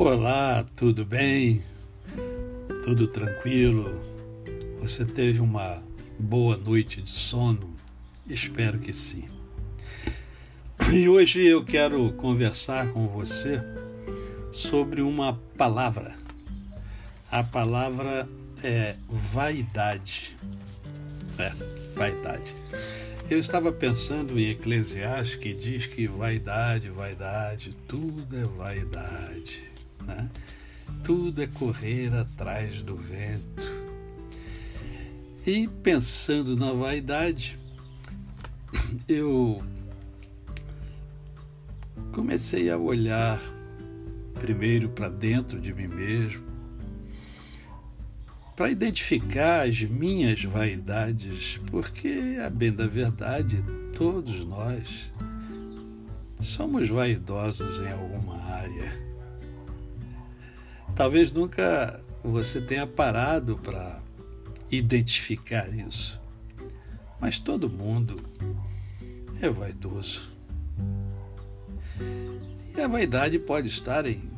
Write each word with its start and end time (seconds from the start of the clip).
Olá, 0.00 0.64
tudo 0.76 1.04
bem? 1.04 1.60
Tudo 2.84 3.08
tranquilo? 3.08 4.00
Você 4.80 5.04
teve 5.04 5.40
uma 5.40 5.82
boa 6.16 6.56
noite 6.56 7.02
de 7.02 7.10
sono? 7.10 7.74
Espero 8.24 8.78
que 8.78 8.92
sim. 8.92 9.24
E 10.92 11.08
hoje 11.08 11.44
eu 11.44 11.64
quero 11.64 12.12
conversar 12.12 12.92
com 12.92 13.08
você 13.08 13.60
sobre 14.52 15.02
uma 15.02 15.36
palavra. 15.56 16.14
A 17.28 17.42
palavra 17.42 18.28
é 18.62 18.94
vaidade. 19.08 20.36
É, 21.40 21.52
vaidade. 21.96 22.54
Eu 23.28 23.40
estava 23.40 23.72
pensando 23.72 24.38
em 24.38 24.50
Eclesiastes 24.50 25.34
que 25.34 25.52
diz 25.52 25.86
que 25.86 26.06
vaidade, 26.06 26.88
vaidade, 26.88 27.74
tudo 27.88 28.36
é 28.36 28.44
vaidade. 28.44 29.77
Né? 30.08 30.30
Tudo 31.04 31.42
é 31.42 31.46
correr 31.46 32.12
atrás 32.14 32.82
do 32.82 32.96
vento. 32.96 33.78
E 35.46 35.68
pensando 35.82 36.56
na 36.56 36.72
vaidade, 36.72 37.58
eu 39.06 39.62
comecei 42.12 42.70
a 42.70 42.76
olhar 42.76 43.40
primeiro 44.40 44.88
para 44.88 45.08
dentro 45.08 45.60
de 45.60 45.72
mim 45.72 45.86
mesmo, 45.86 46.46
para 48.56 48.70
identificar 48.70 49.68
as 49.68 49.82
minhas 49.82 50.42
vaidades, 50.42 51.60
porque, 51.70 52.38
a 52.44 52.50
bem 52.50 52.72
da 52.72 52.86
verdade, 52.86 53.62
todos 53.96 54.44
nós 54.44 55.12
somos 56.40 56.88
vaidosos 56.88 57.78
em 57.80 57.92
alguma 57.92 58.36
área. 58.44 59.07
Talvez 60.98 61.30
nunca 61.30 62.02
você 62.24 62.60
tenha 62.60 62.84
parado 62.84 63.56
para 63.56 64.02
identificar 64.68 65.72
isso, 65.72 66.20
mas 67.20 67.38
todo 67.38 67.70
mundo 67.70 68.20
é 69.40 69.48
vaidoso. 69.48 70.36
E 72.76 72.80
a 72.80 72.88
vaidade 72.88 73.38
pode 73.38 73.68
estar 73.68 74.06
em 74.06 74.28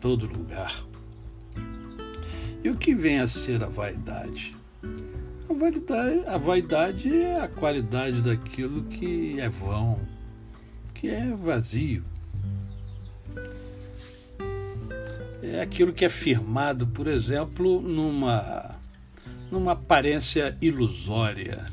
todo 0.00 0.28
lugar. 0.28 0.86
E 2.62 2.70
o 2.70 2.76
que 2.76 2.94
vem 2.94 3.18
a 3.18 3.26
ser 3.26 3.60
a 3.64 3.68
vaidade? 3.68 4.56
A 5.50 5.54
vaidade, 5.54 6.24
a 6.28 6.38
vaidade 6.38 7.16
é 7.16 7.40
a 7.40 7.48
qualidade 7.48 8.22
daquilo 8.22 8.84
que 8.84 9.40
é 9.40 9.48
vão, 9.48 9.98
que 10.94 11.08
é 11.08 11.34
vazio. 11.34 12.04
É 15.52 15.60
aquilo 15.60 15.92
que 15.92 16.06
é 16.06 16.08
firmado, 16.08 16.86
por 16.86 17.06
exemplo, 17.06 17.82
numa, 17.82 18.76
numa 19.50 19.72
aparência 19.72 20.56
ilusória. 20.60 21.66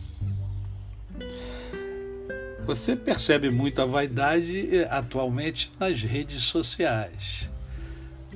Você 2.65 2.97
percebe 2.97 3.49
muito 3.49 3.81
a 3.81 3.85
vaidade 3.85 4.75
eh, 4.75 4.87
atualmente 4.91 5.71
nas 5.79 6.01
redes 6.01 6.43
sociais, 6.43 7.49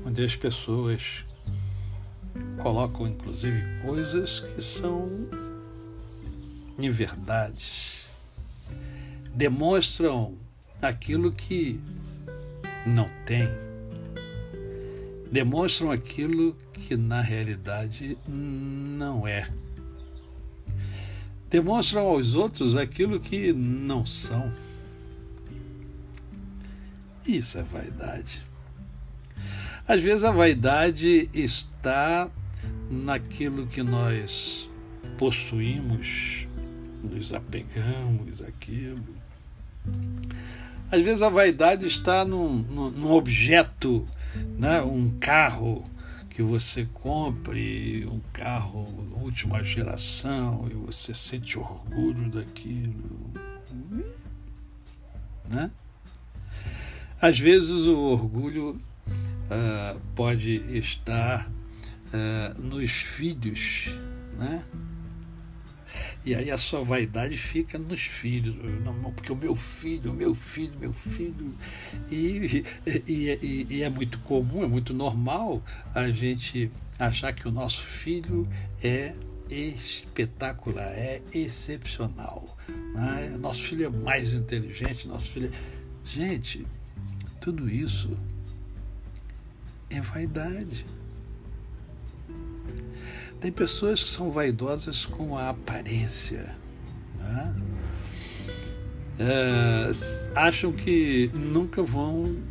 onde 0.05 0.23
as 0.23 0.35
pessoas 0.37 1.25
colocam 2.57 3.05
inclusive 3.05 3.61
coisas 3.81 4.39
que 4.39 4.61
são 4.61 5.09
inverdades, 6.79 8.09
demonstram 9.33 10.33
aquilo 10.81 11.31
que 11.31 11.79
não 12.85 13.07
tem, 13.25 13.47
demonstram 15.35 15.91
aquilo 15.91 16.55
que 16.71 16.95
na 16.95 17.19
realidade 17.19 18.17
não 18.25 19.27
é, 19.27 19.45
demonstram 21.49 22.03
aos 22.03 22.35
outros 22.35 22.73
aquilo 22.73 23.19
que 23.19 23.51
não 23.51 24.05
são. 24.05 24.49
Isso 27.27 27.57
é 27.57 27.63
vaidade. 27.63 28.41
Às 29.85 30.01
vezes 30.01 30.23
a 30.23 30.31
vaidade 30.31 31.29
está 31.33 32.31
naquilo 32.89 33.67
que 33.67 33.83
nós 33.83 34.69
possuímos, 35.17 36.47
nos 37.03 37.33
apegamos 37.33 38.41
àquilo. 38.41 39.03
Às 40.95 41.03
vezes 41.03 41.21
a 41.21 41.27
vaidade 41.27 41.85
está 41.85 42.23
num, 42.23 42.59
num 42.63 43.11
objeto, 43.11 44.05
né? 44.57 44.81
um 44.81 45.09
carro 45.19 45.83
que 46.29 46.41
você 46.41 46.87
compre, 46.93 48.07
um 48.09 48.21
carro 48.31 48.87
última 49.21 49.61
geração, 49.61 50.69
e 50.71 50.73
você 50.73 51.13
sente 51.13 51.59
orgulho 51.59 52.29
daquilo. 52.29 53.33
Né? 55.49 55.69
Às 57.19 57.37
vezes 57.39 57.87
o 57.87 57.99
orgulho 57.99 58.77
uh, 59.05 59.99
pode 60.15 60.55
estar 60.77 61.45
uh, 61.45 62.61
nos 62.61 62.89
filhos, 62.91 63.93
né? 64.37 64.63
E 66.25 66.33
aí 66.33 66.49
a 66.49 66.57
sua 66.57 66.81
vaidade 66.81 67.37
fica 67.37 67.77
nos 67.77 68.01
filhos, 68.01 68.55
não, 68.83 69.13
porque 69.13 69.31
o 69.31 69.35
meu 69.35 69.53
filho, 69.55 70.11
o 70.11 70.13
meu 70.13 70.33
filho, 70.33 70.73
meu 70.79 70.91
filho. 70.91 71.53
E, 72.09 72.63
e, 72.85 73.29
e, 73.41 73.67
e, 73.69 73.83
é 73.83 73.89
muito 73.91 74.17
comum, 74.19 74.63
é 74.63 74.67
muito 74.67 74.91
normal 74.91 75.61
a 75.93 76.09
gente 76.09 76.71
achar 76.97 77.31
que 77.31 77.47
o 77.47 77.51
nosso 77.51 77.83
filho 77.83 78.47
é 78.81 79.13
espetacular, 79.49 80.87
é 80.93 81.21
excepcional. 81.31 82.57
Né? 82.95 83.37
Nosso 83.39 83.61
filho 83.61 83.85
é 83.85 83.89
mais 83.89 84.33
inteligente, 84.33 85.07
nosso 85.07 85.29
filho. 85.29 85.51
É... 85.53 85.75
Gente, 86.03 86.65
tudo 87.39 87.69
isso 87.69 88.17
é 89.89 90.01
vaidade. 90.01 90.85
Tem 93.45 93.51
pessoas 93.51 94.01
que 94.01 94.09
são 94.09 94.31
vaidosas 94.31 95.05
com 95.05 95.37
a 95.37 95.51
aparência. 95.51 96.55
Né? 97.15 97.55
É, 99.19 99.91
acham 100.33 100.71
que 100.71 101.29
nunca 101.31 101.83
vão 101.83 102.41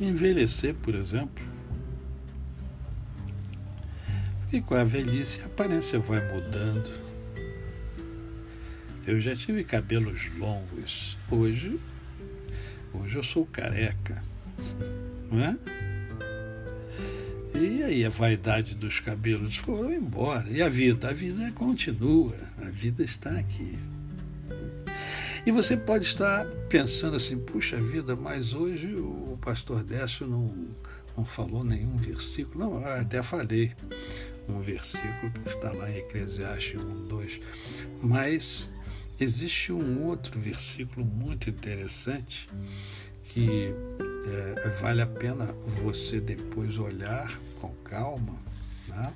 envelhecer, 0.00 0.74
por 0.76 0.94
exemplo. 0.94 1.44
E 4.50 4.62
com 4.62 4.74
a 4.74 4.84
velhice 4.84 5.42
a 5.42 5.44
aparência 5.44 5.98
vai 5.98 6.26
mudando. 6.32 6.90
Eu 9.06 9.20
já 9.20 9.36
tive 9.36 9.62
cabelos 9.62 10.30
longos. 10.38 11.18
Hoje, 11.30 11.78
hoje 12.94 13.16
eu 13.16 13.22
sou 13.22 13.44
careca. 13.44 14.18
Não 15.30 15.44
é? 15.44 15.87
E 17.60 17.82
aí 17.82 18.04
a 18.04 18.10
vaidade 18.10 18.76
dos 18.76 19.00
cabelos 19.00 19.56
foram 19.56 19.92
embora. 19.92 20.48
E 20.48 20.62
a 20.62 20.68
vida? 20.68 21.08
A 21.08 21.12
vida 21.12 21.50
continua, 21.52 22.36
a 22.58 22.70
vida 22.70 23.02
está 23.02 23.30
aqui. 23.36 23.76
E 25.44 25.50
você 25.50 25.76
pode 25.76 26.04
estar 26.04 26.46
pensando 26.68 27.16
assim, 27.16 27.36
puxa 27.36 27.80
vida, 27.80 28.14
mas 28.14 28.52
hoje 28.52 28.94
o 28.94 29.36
pastor 29.40 29.82
Décio 29.82 30.24
não, 30.24 30.54
não 31.16 31.24
falou 31.24 31.64
nenhum 31.64 31.96
versículo. 31.96 32.64
Não, 32.64 32.80
eu 32.80 33.00
até 33.00 33.24
falei 33.24 33.72
um 34.48 34.60
versículo 34.60 35.32
que 35.32 35.48
está 35.48 35.72
lá 35.72 35.90
em 35.90 35.98
Eclesiastes 35.98 36.80
1, 36.80 37.08
2. 37.08 37.40
Mas 38.00 38.70
existe 39.18 39.72
um 39.72 40.04
outro 40.04 40.38
versículo 40.38 41.04
muito 41.04 41.50
interessante 41.50 42.48
que 43.24 43.74
é, 44.28 44.68
vale 44.80 45.02
a 45.02 45.06
pena 45.06 45.46
você 45.82 46.20
depois 46.20 46.78
olhar 46.78 47.38
com 47.60 47.72
calma, 47.84 48.36
né? 48.88 49.12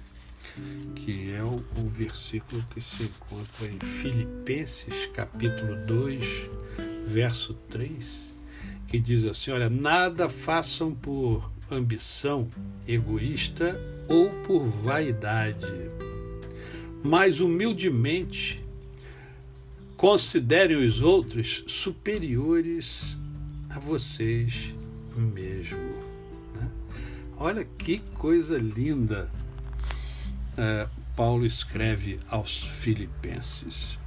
que 0.94 1.32
é 1.32 1.42
o, 1.42 1.64
o, 1.76 1.88
versículo 1.88 2.62
que 2.74 2.80
se 2.80 3.04
encontra 3.04 3.66
em 3.66 3.78
Filipenses, 3.78 5.06
capítulo 5.14 5.86
2, 5.86 6.24
verso 7.06 7.54
3, 7.70 8.32
que 8.88 8.98
diz 8.98 9.24
assim: 9.24 9.50
Olha, 9.50 9.70
nada 9.70 10.28
façam 10.28 10.94
por 10.94 11.50
ambição 11.70 12.48
egoísta 12.86 13.80
ou 14.08 14.28
por 14.42 14.64
vaidade, 14.64 15.66
mas 17.02 17.40
humildemente 17.40 18.62
considerem 19.96 20.84
os 20.84 21.00
outros 21.00 21.64
superiores 21.66 23.16
a 23.70 23.78
vocês 23.78 24.74
mesmo. 25.20 25.78
Né? 26.54 26.70
Olha 27.36 27.64
que 27.64 27.98
coisa 28.14 28.56
linda 28.58 29.30
é, 30.56 30.86
Paulo 31.16 31.44
escreve 31.44 32.18
aos 32.28 32.62
Filipenses. 32.62 33.98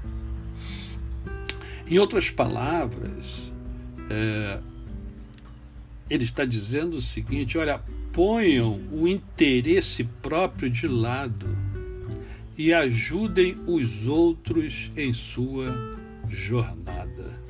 Em 1.87 1.99
outras 1.99 2.29
palavras, 2.29 3.51
é, 4.09 4.59
ele 6.09 6.23
está 6.23 6.45
dizendo 6.45 6.97
o 6.97 7.01
seguinte: 7.01 7.57
olha, 7.57 7.81
ponham 8.11 8.79
o 8.91 9.07
interesse 9.07 10.03
próprio 10.03 10.69
de 10.69 10.87
lado 10.87 11.47
e 12.57 12.73
ajudem 12.73 13.57
os 13.67 14.07
outros 14.07 14.91
em 14.95 15.13
sua 15.13 15.97
jornada. 16.29 17.44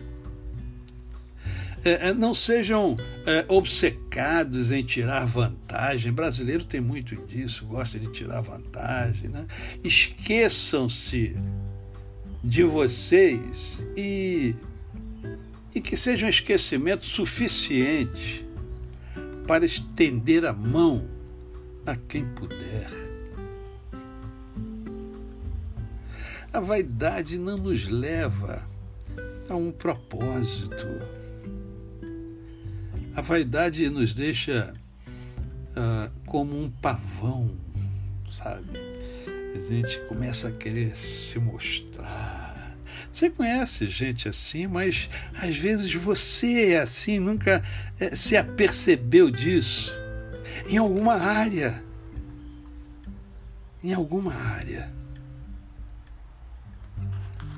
É, 1.86 2.10
é, 2.10 2.14
não 2.16 2.34
sejam 2.34 2.98
é, 3.28 3.46
obcecados 3.48 4.72
em 4.72 4.84
tirar 4.84 5.24
vantagem. 5.28 6.12
Brasileiro 6.12 6.64
tem 6.66 6.82
muito 6.82 7.16
disso, 7.28 7.64
gosta 7.68 8.00
de 8.00 8.08
tirar 8.08 8.42
vantagem. 8.42 9.30
Né? 9.30 9.46
Esqueçam-se 9.84 11.38
de 12.44 12.64
vocês 12.64 13.86
e, 13.96 14.56
e 15.76 15.80
que 15.80 15.96
seja 15.96 16.26
um 16.26 16.30
esquecimento 16.30 17.06
suficiente 17.06 18.44
para 19.46 19.64
estender 19.64 20.44
a 20.44 20.54
mão 20.54 21.08
a 21.86 21.96
quem 21.96 22.26
puder. 22.26 22.90
A 26.52 26.60
vaidade 26.60 27.38
não 27.38 27.58
nos 27.58 27.88
leva 27.88 28.64
a 29.48 29.56
um 29.56 29.72
propósito 29.72 30.88
a 33.16 33.22
vaidade 33.22 33.90
nos 33.90 34.14
deixa 34.14 34.74
uh, 35.08 36.12
como 36.26 36.62
um 36.62 36.70
pavão, 36.70 37.56
sabe? 38.30 38.78
A 39.56 39.60
gente 39.60 40.00
começa 40.08 40.50
a 40.50 40.52
querer 40.52 40.96
se 40.98 41.40
mostrar. 41.40 42.76
Você 43.10 43.30
conhece 43.30 43.88
gente 43.88 44.28
assim, 44.28 44.68
mas 44.68 45.10
às 45.42 45.58
vezes 45.58 45.94
você 45.94 46.74
é 46.74 46.80
assim, 46.80 47.18
nunca 47.20 47.64
é, 47.98 48.14
se 48.14 48.36
apercebeu 48.36 49.32
disso. 49.32 49.94
Em 50.68 50.78
alguma 50.78 51.14
área. 51.14 51.82
Em 53.82 53.94
alguma 53.94 54.34
área. 54.34 54.92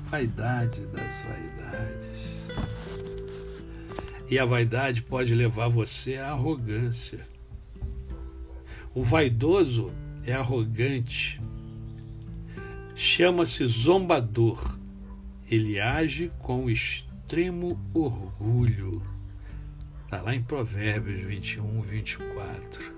Vaidade 0.08 0.80
das 0.86 1.22
vaidades. 1.22 2.87
E 4.30 4.38
a 4.38 4.44
vaidade 4.44 5.02
pode 5.02 5.34
levar 5.34 5.68
você 5.68 6.16
à 6.16 6.30
arrogância. 6.32 7.26
O 8.94 9.02
vaidoso 9.02 9.90
é 10.26 10.34
arrogante. 10.34 11.40
Chama-se 12.94 13.66
zombador. 13.66 14.78
Ele 15.50 15.80
age 15.80 16.30
com 16.40 16.68
extremo 16.68 17.80
orgulho. 17.94 19.02
Está 20.04 20.20
lá 20.20 20.34
em 20.34 20.42
Provérbios 20.42 21.20
21, 21.22 21.80
24. 21.80 22.92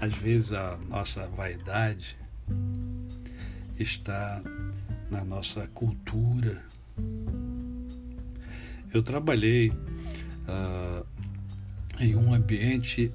Às 0.00 0.14
vezes 0.14 0.52
a 0.52 0.78
nossa 0.88 1.26
vaidade 1.28 2.16
está 3.78 4.42
na 5.10 5.24
nossa 5.24 5.66
cultura, 5.74 6.62
eu 8.92 9.02
trabalhei 9.02 9.70
uh, 9.70 11.06
em 11.98 12.16
um 12.16 12.32
ambiente 12.32 13.12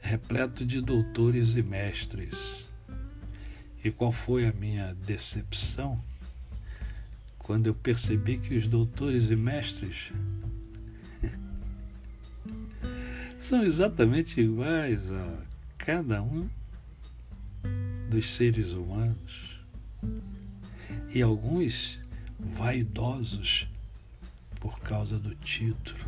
repleto 0.00 0.64
de 0.64 0.80
doutores 0.80 1.54
e 1.54 1.62
mestres. 1.62 2.66
E 3.84 3.90
qual 3.90 4.12
foi 4.12 4.46
a 4.46 4.52
minha 4.52 4.94
decepção 5.06 6.02
quando 7.38 7.66
eu 7.66 7.74
percebi 7.74 8.38
que 8.38 8.56
os 8.56 8.66
doutores 8.66 9.30
e 9.30 9.36
mestres 9.36 10.12
são 13.38 13.64
exatamente 13.64 14.40
iguais 14.40 15.10
a 15.10 15.38
cada 15.76 16.22
um 16.22 16.48
dos 18.08 18.30
seres 18.30 18.72
humanos 18.72 19.58
e 21.10 21.20
alguns 21.20 21.98
vaidosos 22.38 23.68
por 24.62 24.78
causa 24.78 25.18
do 25.18 25.34
título. 25.34 25.98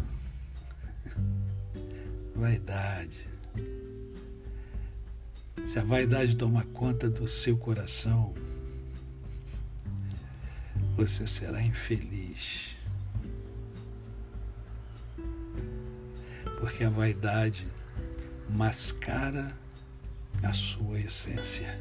Vaidade. 2.37 3.27
Se 5.65 5.81
a 5.81 5.85
vaidade 5.85 6.37
tomar 6.37 6.65
conta 6.67 7.11
do 7.11 7.27
seu 7.27 7.57
coração, 7.57 8.33
você 10.97 11.27
será 11.27 11.61
infeliz. 11.61 12.77
Porque 16.61 16.85
a 16.85 16.91
vaidade 16.91 17.67
mascara 18.51 19.59
a 20.45 20.53
sua 20.53 21.01
essência. 21.01 21.77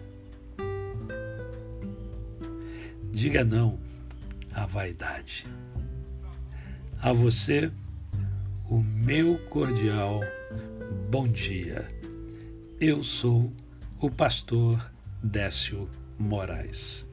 Diga 3.12 3.44
não 3.44 3.80
à 4.52 4.66
vaidade. 4.66 5.46
A 7.04 7.12
você, 7.12 7.70
o 8.70 8.80
meu 8.80 9.38
cordial 9.50 10.22
bom 11.12 11.28
dia. 11.28 11.86
Eu 12.80 13.04
sou 13.04 13.52
o 14.00 14.10
pastor 14.10 14.90
Décio 15.22 15.90
Moraes. 16.18 17.06